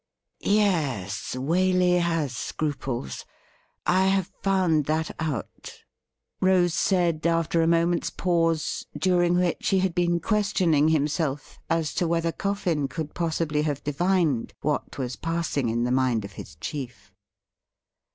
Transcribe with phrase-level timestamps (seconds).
[0.63, 3.23] 'Yes, Waley has scruples;
[3.85, 5.83] I have found that out,'
[6.41, 12.07] Rose said after a moment's pause, during which he had been questioning himself as to
[12.07, 17.13] whether Coffin could possibly have divined what was passing in the mind of his chief.